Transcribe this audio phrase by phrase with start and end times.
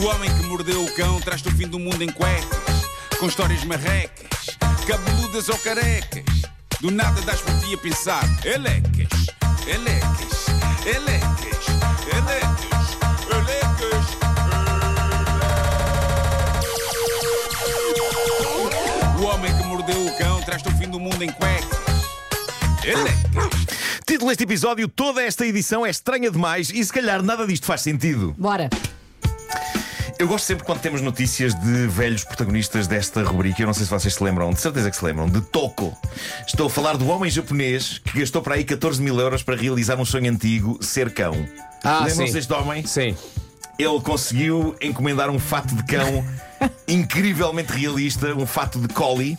[0.00, 2.86] O homem que mordeu o cão traz-te o fim do mundo em cuecas,
[3.18, 6.24] com histórias marrecas, cabeludas ou carecas.
[6.80, 9.08] Do nada das por ti a pensar, elecas,
[9.66, 10.46] elecas,
[10.86, 11.66] elecas,
[12.14, 12.96] elecas,
[13.28, 14.06] elecas.
[19.20, 21.78] O homem que mordeu o cão traz-te o fim do mundo em cuecas.
[22.84, 23.66] Elecas.
[24.06, 27.80] Título deste episódio: toda esta edição é estranha demais e se calhar nada disto faz
[27.80, 28.32] sentido.
[28.38, 28.70] Bora.
[30.18, 33.62] Eu gosto sempre quando temos notícias de velhos protagonistas desta rubrica.
[33.62, 35.96] Eu não sei se vocês se lembram, de certeza que se lembram, de Toko.
[36.44, 39.96] Estou a falar do homem japonês que gastou para aí 14 mil euros para realizar
[39.96, 41.34] um sonho antigo, ser cão.
[41.84, 42.84] Ah, Lembram-se deste homem?
[42.84, 43.16] Sim.
[43.78, 46.24] Ele conseguiu encomendar um fato de cão
[46.88, 49.38] incrivelmente realista, um fato de collie,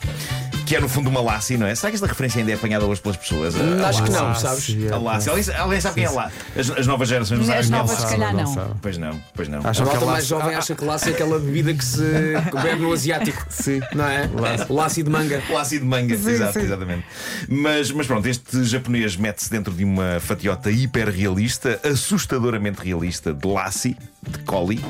[0.69, 1.73] que é no fundo uma Lassie, não é?
[1.75, 3.55] Será que esta referência ainda é apanhada hoje pelas pessoas?
[3.55, 4.77] A- Acho que não, Lassie, sabes?
[4.89, 4.93] é.
[4.93, 5.29] A Lassie.
[5.31, 6.31] Alguém, alguém sabe quem é lá?
[6.57, 8.07] As, as novas gerações não sabem As quem é novas, Lassie.
[8.07, 8.77] se calhar, não.
[8.81, 9.59] Pois não, pois não.
[9.59, 11.83] Acham A que malta a mais Lassie- jovem acha que laço é aquela bebida que
[11.83, 12.01] se
[12.63, 13.45] bebe no asiático.
[13.49, 13.79] Sim.
[13.93, 14.29] Não é?
[14.69, 15.41] Laço de manga.
[15.49, 17.03] Lassi de manga, exato, exatamente.
[17.47, 23.47] Mas, mas pronto, este japonês mete-se dentro de uma fatiota hiper realista, assustadoramente realista, de
[23.47, 24.83] Lassi, de Collie,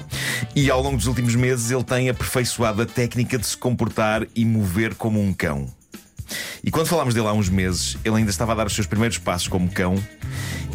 [0.55, 4.45] e ao longo dos últimos meses ele tem aperfeiçoado a técnica de se comportar e
[4.45, 5.67] mover como um cão.
[6.63, 9.17] E quando falámos dele há uns meses, ele ainda estava a dar os seus primeiros
[9.17, 9.95] passos como cão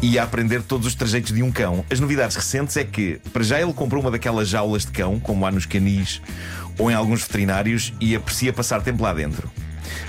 [0.03, 1.85] e a aprender todos os trajeitos de um cão.
[1.91, 5.47] As novidades recentes é que, para já, ele comprou uma daquelas jaulas de cão, como
[5.47, 6.21] há nos canis
[6.79, 9.51] ou em alguns veterinários, e aprecia passar tempo lá dentro.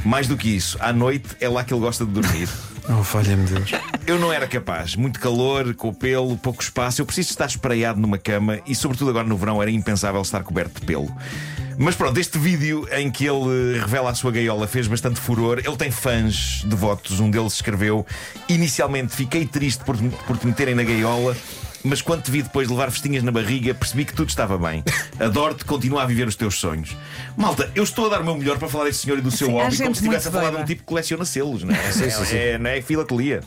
[0.04, 2.50] Mais do que isso, à noite é lá que ele gosta de dormir.
[2.88, 3.72] Oh, falha-me Deus.
[4.06, 4.96] Eu não era capaz.
[4.96, 7.02] Muito calor, com o pelo, pouco espaço.
[7.02, 10.80] Eu preciso estar espraiado numa cama e, sobretudo agora no verão, era impensável estar coberto
[10.80, 11.12] de pelo.
[11.78, 15.60] Mas pronto, este vídeo em que ele revela a sua gaiola fez bastante furor.
[15.60, 17.20] Ele tem fãs devotos.
[17.20, 18.06] Um deles escreveu:
[18.48, 21.36] Inicialmente fiquei triste por, por te meterem na gaiola.
[21.86, 24.84] Mas quando te vi depois de levar festinhas na barriga, percebi que tudo estava bem.
[25.20, 26.98] Adoro-te, continua a viver os teus sonhos.
[27.38, 29.48] Malta, eu estou a dar o meu melhor para falar deste senhor e do seu
[29.48, 31.76] Sim, há hobby, como se estivesse a falar de um tipo que coleciona selos, não
[31.76, 31.78] é?
[31.78, 33.42] é, é, não é filatelia.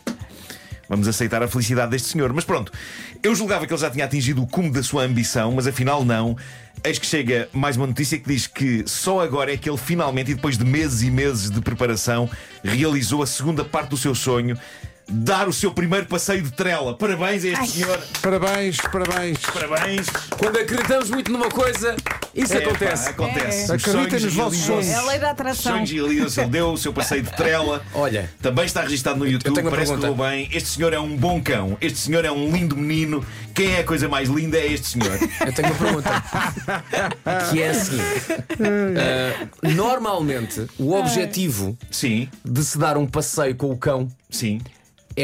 [0.89, 2.33] Vamos aceitar a felicidade deste senhor.
[2.33, 2.73] Mas pronto,
[3.25, 6.37] eu julgava que ele já tinha atingido o cume da sua ambição, mas afinal não.
[6.85, 10.31] Eis que chega mais uma notícia que diz que só agora é que ele finalmente,
[10.31, 12.31] e depois de meses e meses de preparação,
[12.63, 14.57] realizou a segunda parte do seu sonho.
[15.11, 16.95] Dar o seu primeiro passeio de trela.
[16.95, 17.99] Parabéns a este senhor.
[18.21, 19.39] Parabéns, parabéns.
[19.39, 20.07] Parabéns.
[20.39, 21.97] Quando acreditamos muito numa coisa,
[22.35, 23.05] isso É, acontece.
[23.05, 23.73] pá, acontece.
[23.73, 23.75] É.
[23.75, 24.87] Acreditem nos vossos sonhos.
[24.87, 25.73] É a lei da atração.
[25.73, 26.41] Sonhos realizam-se.
[26.41, 27.83] Ele deu o seu passeio de trela.
[27.95, 28.31] Olha.
[28.43, 29.55] Também está registado no YouTube.
[29.55, 30.09] Parece que pergunta.
[30.15, 30.49] correu bem.
[30.53, 31.79] Este senhor é um bom cão.
[31.81, 33.25] Este senhor é um lindo menino.
[33.55, 35.19] Quem é a coisa mais linda é este senhor.
[35.47, 36.25] Eu tenho uma pergunta.
[37.51, 38.05] que é a seguinte:
[38.61, 44.61] Ah, normalmente, o objetivo Sim, de se dar um passeio com o cão sim.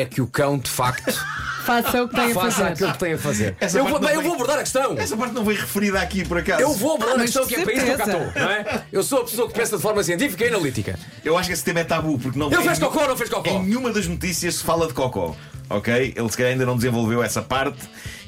[0.01, 1.15] É que o cão, de facto,
[1.65, 2.73] Faça o que tem a faça fazer.
[2.73, 3.57] aquilo que tem a fazer.
[3.59, 4.99] Essa Eu vou, bem, eu vou abordar a questão.
[4.99, 6.61] Essa parte não foi referida aqui por acaso.
[6.61, 8.51] Eu vou abordar a Mas questão que é para isso que eu cá estou, não
[8.51, 8.83] é?
[8.93, 10.99] Eu sou a pessoa que pensa de forma científica e analítica.
[11.25, 13.17] Eu acho que esse tema é tabu porque não Ele fez nenhum- cocó ou não
[13.17, 13.49] fez cocó?
[13.49, 15.35] Em nenhuma das notícias se fala de cocó.
[15.71, 16.13] Ok?
[16.15, 17.79] Ele se calhar ainda não desenvolveu essa parte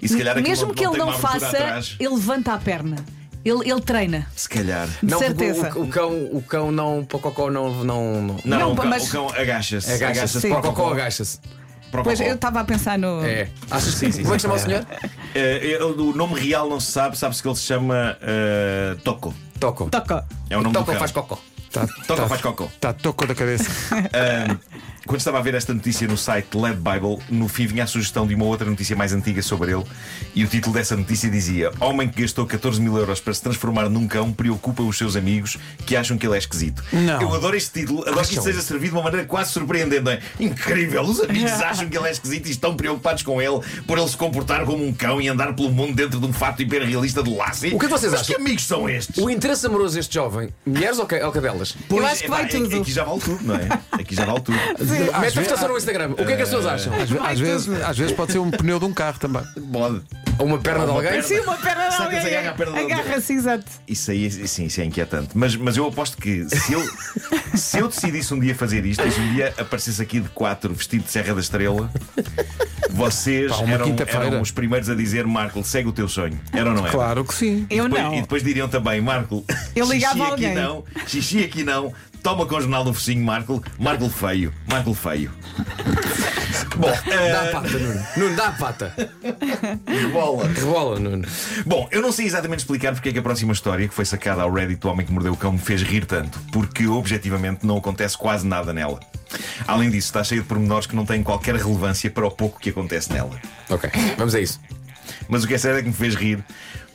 [0.00, 1.94] e se calhar Mesmo não, que ele não faça, atrás.
[2.00, 2.97] ele levanta a perna.
[3.44, 4.27] Ele, ele treina.
[4.34, 4.88] Se calhar.
[5.03, 5.71] De não, certeza.
[5.77, 7.84] O, o cão, o cão não, para o cocó não.
[7.84, 9.93] não, não Não, Não, o, cão, mas- o cão agacha-se.
[9.93, 10.41] agacha-se.
[10.41, 10.48] sim.
[10.48, 11.38] Para o cocó agacha-se.
[11.91, 13.24] Pois eu estava a pensar no.
[13.24, 13.48] É.
[13.70, 14.86] Achas Sim, sim, Como é que chama o senhor?
[15.34, 19.34] Eh, o nome real não se sabe, sabe-se que ele se chama eh, Toco.
[19.58, 19.88] Toco.
[19.91, 20.24] Toca.
[20.50, 21.38] É o nome do Toco faz cocó.
[21.72, 22.69] Tá, Toco tá, faz cocó.
[22.80, 23.70] tá toco da cabeça.
[24.12, 24.58] Ahm,
[25.06, 28.27] quando estava a ver esta notícia no site Led Bible, no fim vinha a sugestão
[28.27, 29.84] de uma outra notícia mais antiga sobre ele.
[30.34, 33.89] E o título dessa notícia dizia: Homem que gastou 14 mil euros para se transformar
[33.89, 35.56] num cão preocupa os seus amigos
[35.87, 36.83] que acham que ele é esquisito.
[36.93, 37.21] Não.
[37.22, 40.03] Eu adoro este título, adoro que isto seja servido de uma maneira quase surpreendente.
[40.03, 40.21] não é?
[40.41, 41.03] Incrível!
[41.03, 44.16] Os amigos acham que ele é esquisito e estão preocupados com ele por ele se
[44.16, 47.75] comportar como um cão e andar pelo mundo dentro de um fato hiperrealista de Lassie.
[47.75, 48.34] O que vocês Mas acham?
[48.37, 49.16] que amigos são estes?
[49.22, 51.77] O interesse amoroso deste jovem, mulheres ou, ca- ou cadelas?
[51.89, 52.77] Pois, acho que vai epá, tudo.
[52.81, 53.69] Aqui já vale tudo, não é?
[53.93, 54.56] Aqui já vale tudo.
[54.99, 56.11] Mete a votação no Instagram.
[56.12, 56.93] O que é que as pessoas acham?
[56.95, 59.43] Às, ve- às vezes, às vezes pode ser um pneu de um carro também.
[59.73, 60.03] Pode.
[60.38, 61.10] Ou uma perna de Uma alguém?
[61.12, 61.26] perna.
[61.28, 62.18] Sim, uma perna de alguém.
[62.18, 62.94] agarra à perna de alguém?
[63.00, 63.65] Agarra-se, exato.
[63.88, 65.30] Isso aí, sim, isso é inquietante.
[65.34, 66.83] Mas, mas eu aposto que se eu,
[67.54, 70.74] se eu decidisse um dia fazer isto, e se um dia aparecesse aqui de quatro
[70.74, 71.91] vestido de Serra da Estrela,
[72.91, 74.27] vocês Pá, uma eram, quinta-feira.
[74.27, 76.39] eram os primeiros a dizer: Marco, segue o teu sonho.
[76.53, 76.92] Era ou não era?
[76.92, 77.66] Claro que sim.
[77.71, 78.15] Eu Depois- não.
[78.15, 79.44] E depois diriam também: Marco,
[79.74, 80.47] Eu ligava xixi alguém.
[80.53, 81.92] aqui não, xixi aqui não,
[82.22, 85.30] toma com o jornal no focinho, Marco, Marco feio, Marco feio.
[86.76, 88.06] Bom, Dá eh, a pata, Nuno.
[88.16, 88.94] Nuno, dá a pata.
[90.12, 90.48] bola.
[90.48, 91.26] Rebola, Nuno.
[91.64, 94.42] Bom, eu não sei exatamente explicar porque é que a próxima história que foi sacada
[94.42, 97.78] ao Reddit do Homem que Mordeu o Cão me fez rir tanto, porque objetivamente não
[97.78, 99.00] acontece quase nada nela.
[99.66, 102.70] Além disso, está cheio de pormenores que não têm qualquer relevância para o pouco que
[102.70, 103.38] acontece nela.
[103.68, 104.60] Ok, vamos a isso.
[105.28, 106.42] Mas o que é sério é que me fez rir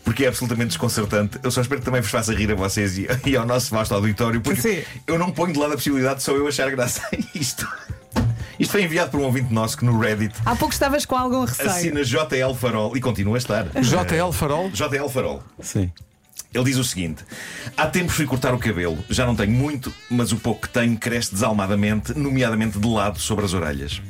[0.04, 1.38] Porque é absolutamente desconcertante.
[1.44, 3.94] Eu só espero que também vos faça rir a vocês e, e ao nosso vasto
[3.94, 4.84] auditório, porque Sim.
[5.06, 7.68] eu não ponho de lado a possibilidade de só eu achar graça a isto.
[8.62, 11.46] Isto foi enviado por um ouvinte nosso que no Reddit Há pouco estavas com algum
[11.46, 11.70] receio.
[11.70, 13.66] assina JL Farol e continua a estar.
[13.66, 14.70] JL Farol?
[14.70, 15.44] JL Farol.
[15.60, 15.92] Sim.
[16.54, 17.24] Ele diz o seguinte:
[17.76, 20.98] Há tempo fui cortar o cabelo, já não tenho muito, mas o pouco que tenho
[20.98, 24.02] cresce desalmadamente, nomeadamente de lado sobre as orelhas.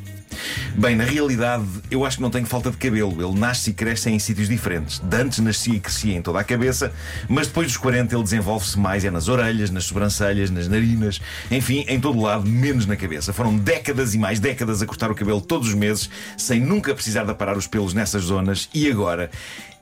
[0.75, 3.21] Bem, na realidade, eu acho que não tenho falta de cabelo.
[3.21, 4.99] Ele nasce e cresce em sítios diferentes.
[4.99, 6.93] De antes nascia e crescia em toda a cabeça,
[7.27, 11.19] mas depois dos 40 ele desenvolve-se mais é nas orelhas, nas sobrancelhas, nas narinas,
[11.49, 13.33] enfim, em todo lado, menos na cabeça.
[13.33, 17.25] Foram décadas e mais décadas a cortar o cabelo todos os meses, sem nunca precisar
[17.25, 19.29] de aparar os pelos nessas zonas, e agora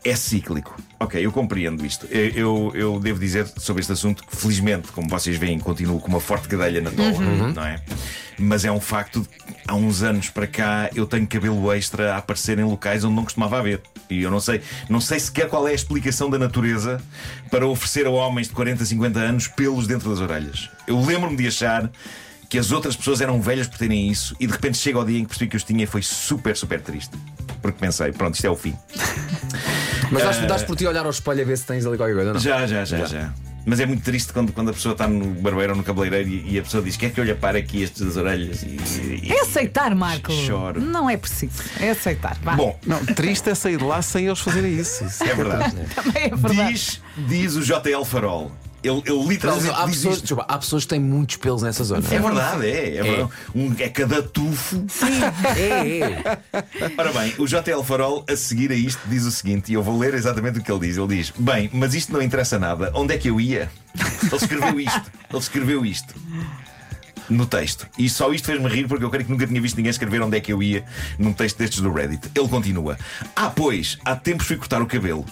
[0.04, 0.78] é cíclico.
[1.00, 2.06] Ok, eu compreendo isto.
[2.08, 6.08] Eu, eu, eu devo dizer sobre este assunto que, felizmente, como vocês veem, continuo com
[6.08, 7.20] uma forte cadeia na tola,
[7.54, 7.82] não é?
[8.38, 12.14] Mas é um facto de que há uns anos para cá eu tenho cabelo extra
[12.14, 13.82] a aparecer em locais onde não costumava haver.
[14.10, 17.02] E eu não sei, não sei sequer qual é a explicação da natureza
[17.52, 20.70] para oferecer a homens de 40, 50 anos pelos dentro das orelhas.
[20.88, 21.92] Eu lembro-me de achar
[22.50, 25.20] que as outras pessoas eram velhas por terem isso e de repente chega ao dia
[25.20, 27.16] em que percebi que os tinha e foi super, super triste.
[27.62, 28.76] Porque pensei, pronto, isto é o fim.
[30.12, 32.16] Mas dás, dás por ti a olhar ao espelho a ver se tens ali qualquer
[32.16, 32.40] coisa, não?
[32.40, 33.34] Já, já, já, já.
[33.66, 36.54] Mas é muito triste quando, quando a pessoa está no barbeiro ou no cabeleireiro e,
[36.54, 38.64] e a pessoa diz: Quer que eu lhe apare aqui estes das orelhas?
[38.64, 38.78] E,
[39.28, 40.32] e- É aceitar, Marco.
[40.32, 40.82] Choro.
[40.82, 41.62] Não é preciso.
[41.80, 42.38] É aceitar.
[42.42, 42.54] Vá.
[42.56, 45.04] Bom, Não, triste é sair de lá sem eles fazerem isso.
[45.06, 45.76] Isso é verdade.
[45.94, 46.74] também é verdade.
[46.74, 48.52] diz, diz o JL Farol.
[48.84, 51.84] Ele, ele Mas literalmente há diz pessoas, desculpa, há pessoas que têm muitos pelos nessa
[51.84, 52.04] zona.
[52.10, 52.98] É verdade, é.
[52.98, 53.32] É, verdade.
[53.54, 54.86] Um, é cada tufo.
[55.58, 56.94] É, é.
[56.98, 59.98] Ora bem, o JL Farol, a seguir a isto, diz o seguinte, e eu vou
[59.98, 60.98] ler exatamente o que ele diz.
[60.98, 62.92] Ele diz: Bem, mas isto não interessa nada.
[62.94, 63.70] Onde é que eu ia?
[64.24, 65.12] Ele escreveu isto.
[65.30, 66.16] Ele escreveu isto.
[67.30, 67.88] No texto.
[67.98, 70.38] E só isto fez-me rir porque eu creio que nunca tinha visto ninguém escrever onde
[70.38, 70.84] é que eu ia
[71.18, 72.30] num texto destes do Reddit.
[72.34, 72.98] Ele continua:
[73.36, 75.26] Ah, pois, há tempos fui cortar o cabelo.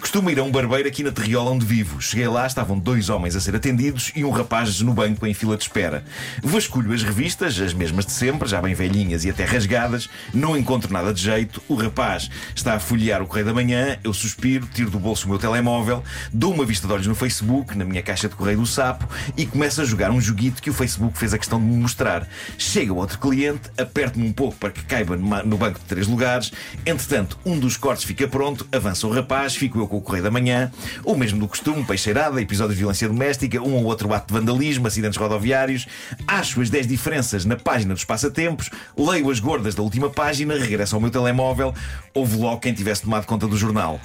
[0.00, 2.00] Costumo ir a um barbeiro aqui na Terriola onde vivo.
[2.00, 5.56] Cheguei lá, estavam dois homens a ser atendidos e um rapaz no banco em fila
[5.56, 6.04] de espera.
[6.42, 10.08] Vasculho as revistas, as mesmas de sempre, já bem velhinhas e até rasgadas.
[10.32, 11.62] Não encontro nada de jeito.
[11.68, 13.98] O rapaz está a folhear o Correio da Manhã.
[14.04, 17.76] Eu suspiro, tiro do bolso o meu telemóvel, dou uma vista de olhos no Facebook,
[17.76, 20.74] na minha caixa de correio do sapo, e começo a jogar um joguito que o
[20.74, 22.28] Facebook fez a questão de me mostrar.
[22.58, 26.52] Chega outro cliente, aperto-me um pouco para que caiba no banco de três lugares.
[26.84, 30.30] Entretanto, um dos cortes fica pronto, avança o rapaz, fico eu com o Correio da
[30.30, 30.70] Manhã,
[31.04, 34.86] o mesmo do costume, peixeirada, episódio de violência doméstica, um ou outro ato de vandalismo,
[34.86, 35.86] acidentes rodoviários.
[36.26, 40.94] Acho as 10 diferenças na página dos passatempos, leio as gordas da última página, regresso
[40.94, 41.74] ao meu telemóvel,
[42.12, 44.00] houve logo quem tivesse tomado conta do jornal.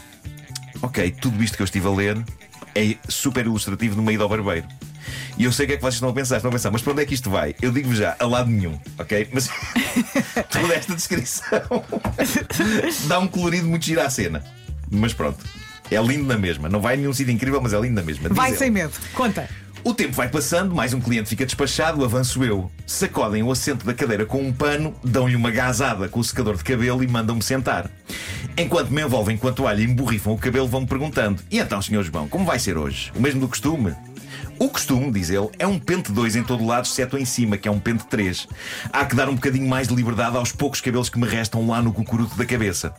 [0.81, 2.17] Ok, tudo isto que eu estive a ler
[2.75, 4.67] é super ilustrativo no meio do barbeiro.
[5.37, 6.81] E eu sei o que é que vocês estão a pensar, estão a pensar, mas
[6.81, 7.55] para onde é que isto vai?
[7.61, 9.29] Eu digo-vos já, a lado nenhum, ok?
[9.31, 9.49] Mas
[10.51, 11.61] toda esta descrição
[13.07, 14.43] dá um colorido muito giro à cena.
[14.91, 15.37] Mas pronto,
[15.91, 16.69] é lindo na mesma.
[16.69, 18.29] Não vai a nenhum sítio incrível, mas é lindo na mesma.
[18.29, 18.57] Diz Vai ele.
[18.57, 18.93] sem medo.
[19.13, 19.47] Conta.
[19.81, 22.69] O tempo vai passando, mais um cliente fica despachado, avanço eu.
[22.85, 26.63] Sacodem o assento da cadeira com um pano, dão-lhe uma gazada com o secador de
[26.65, 27.89] cabelo e mandam-me sentar.
[28.57, 31.81] Enquanto me envolvem com a toalha e me borrifam o cabelo, vão-me perguntando: E então,
[31.81, 32.03] Sr.
[32.03, 33.09] João, como vai ser hoje?
[33.15, 33.93] O mesmo do costume?
[34.59, 37.67] O costume, diz ele, é um pente 2 em todo lado, exceto em cima, que
[37.67, 38.47] é um pente 3.
[38.91, 41.81] Há que dar um bocadinho mais de liberdade aos poucos cabelos que me restam lá
[41.81, 42.93] no cucuruto da cabeça.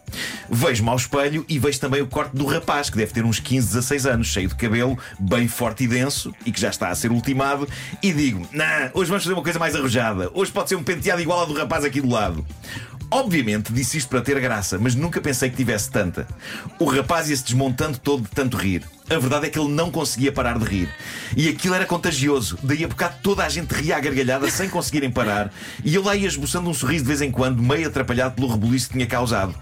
[0.48, 3.66] Vejo-me ao espelho e vejo também o corte do rapaz, que deve ter uns 15,
[3.68, 7.12] 16 anos, cheio de cabelo, bem forte e denso, e que já está a ser
[7.12, 7.68] ultimado,
[8.02, 10.30] e digo: Não, hoje vamos fazer uma coisa mais arrojada.
[10.32, 12.44] Hoje pode ser um penteado igual ao do rapaz aqui do lado.
[13.10, 16.28] Obviamente disse isto para ter graça, mas nunca pensei que tivesse tanta.
[16.78, 18.84] O rapaz ia-se desmontando todo de tanto rir.
[19.10, 20.88] A verdade é que ele não conseguia parar de rir.
[21.36, 22.56] E aquilo era contagioso.
[22.62, 25.52] Daí a bocado toda a gente ria à gargalhada sem conseguirem parar.
[25.84, 28.86] E eu lá ia esboçando um sorriso de vez em quando, meio atrapalhado pelo rebuliço
[28.86, 29.52] que tinha causado.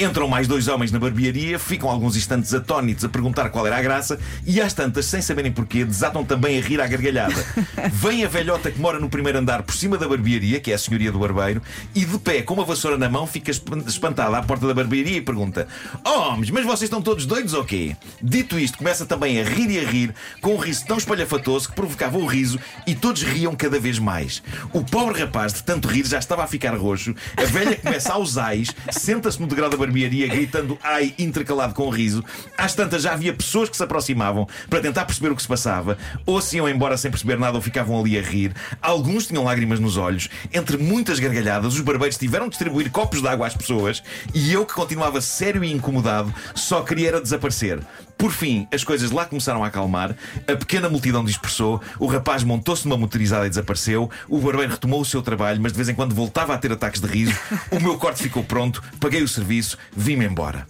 [0.00, 3.82] Entram mais dois homens na barbearia, ficam alguns instantes atónitos a perguntar qual era a
[3.82, 7.34] graça, e às tantas, sem saberem porquê, desatam também a rir à gargalhada.
[7.92, 10.78] Vem a velhota que mora no primeiro andar por cima da barbearia, que é a
[10.78, 11.62] senhoria do barbeiro,
[11.94, 15.18] e de pé, com uma vassoura na mão, fica espan- espantada à porta da barbearia
[15.18, 15.68] e pergunta:
[16.04, 17.94] Oh, homens, mas vocês estão todos doidos ou quê?
[18.20, 21.74] Dito isto, começa também a rir e a rir, com um riso tão espalhafatoso que
[21.74, 24.42] provocava o riso e todos riam cada vez mais.
[24.72, 27.14] O pobre rapaz, de tanto rir, já estava a ficar roxo.
[27.36, 31.90] A velha começa aos ais, senta-se no degrau da barbearia, gritando ai intercalado com o
[31.90, 32.24] riso.
[32.56, 35.98] Às tantas já havia pessoas que se aproximavam para tentar perceber o que se passava,
[36.24, 38.54] ou se iam embora sem perceber nada ou ficavam ali a rir.
[38.80, 40.28] Alguns tinham lágrimas nos olhos.
[40.52, 44.02] Entre muitas gargalhadas, os barbeiros tiveram de distribuir copos de água às pessoas
[44.34, 47.80] e eu, que continuava sério e incomodado, só queria era desaparecer.
[48.18, 50.16] Por fim, as coisas lá começaram a acalmar,
[50.48, 55.04] a pequena multidão dispersou, o rapaz montou-se numa motorizada e desapareceu, o barbeiro retomou o
[55.04, 57.38] seu trabalho, mas de vez em quando voltava a ter ataques de riso,
[57.70, 60.66] o meu corte ficou pronto, paguei o serviço, vim-me embora.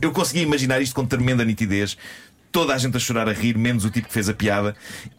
[0.00, 1.96] Eu conseguia imaginar isto com tremenda nitidez.
[2.52, 4.76] Toda a gente a chorar a rir, menos o tipo que fez a piada.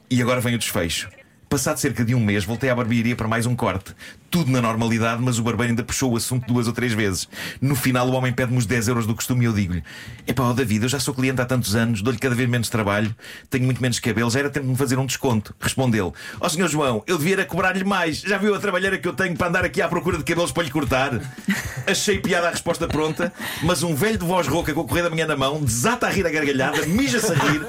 [0.09, 1.09] E agora vem o desfecho.
[1.49, 3.93] Passado cerca de um mês, voltei à barbearia para mais um corte.
[4.31, 7.29] Tudo na normalidade, mas o barbeiro ainda puxou o assunto duas ou três vezes.
[7.61, 9.83] No final, o homem pede-me os 10 euros do costume e eu digo-lhe:
[10.27, 13.15] Epá, ó David, eu já sou cliente há tantos anos, dou-lhe cada vez menos trabalho,
[13.49, 15.55] tenho muito menos cabelo, já era tempo de me fazer um desconto.
[15.59, 18.19] Respondeu: Ó senhor João, eu devia cobrar-lhe mais.
[18.21, 20.63] Já viu a trabalheira que eu tenho para andar aqui à procura de cabelos para
[20.63, 21.21] lhe cortar?
[21.87, 23.31] Achei piada a resposta pronta,
[23.63, 26.09] mas um velho de voz rouca com o correio da manhã na mão desata a
[26.09, 27.61] rir a gargalhada, mija-se a rir,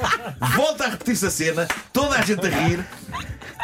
[0.56, 2.84] volta a repetir-se a cena, toda a gente a rir.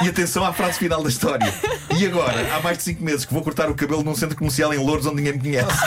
[0.01, 1.53] E atenção à frase final da história.
[1.97, 4.73] E agora, há mais de 5 meses que vou cortar o cabelo num centro comercial
[4.73, 5.79] em Louros onde ninguém me conhece.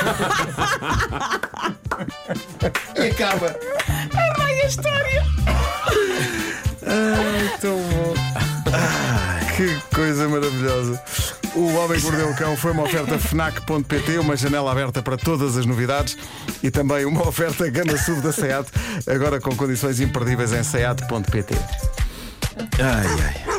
[2.95, 3.55] e acaba.
[4.37, 5.25] Vai a história.
[7.59, 8.13] Tão bom.
[9.55, 11.01] Que coisa maravilhosa.
[11.55, 15.55] O Homem que Mordeu o Cão foi uma oferta FNAC.pt, uma janela aberta para todas
[15.55, 16.17] as novidades
[16.61, 18.67] e também uma oferta Gama Sub da SEAT,
[19.07, 21.55] agora com condições imperdíveis em SEAT.pt.
[22.77, 23.54] Ai, ai.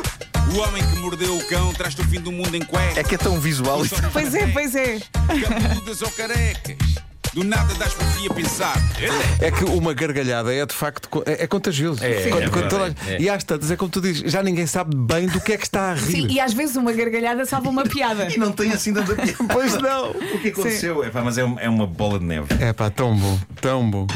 [0.57, 2.97] O homem que mordeu o cão traz-te o fim do mundo em cuecas.
[2.97, 4.01] É que é tão visual isto.
[4.11, 4.97] Pois é, pois é.
[5.47, 6.77] Cabeludas ou carecas.
[7.33, 8.75] Do nada das por a pensar.
[9.39, 12.03] É que uma gargalhada é de facto co- é, é contagioso.
[12.03, 13.21] É, Quando- é quando toda- verdade, é.
[13.21, 15.63] E às tantas, é como tu dizes, já ninguém sabe bem do que é que
[15.65, 16.11] está a rir.
[16.13, 18.27] Sim, e às vezes uma gargalhada salva uma piada.
[18.33, 19.35] E não tem assim tanta piada.
[19.53, 20.09] Pois não.
[20.11, 21.03] O que aconteceu?
[21.03, 22.47] É, pá, mas é, um- é uma bola de neve.
[22.59, 24.07] É pá, tão bom, tão bom.